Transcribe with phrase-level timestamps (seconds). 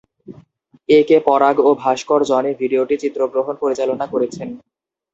[0.89, 4.47] এ K Parag ও ভাস্কর জনি ভিডিওটি চিত্রগ্রহণ পরিচালনা করেছেন।